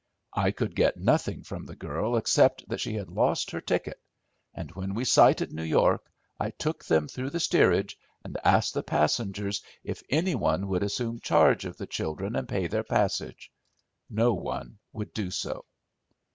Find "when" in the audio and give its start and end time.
4.71-4.95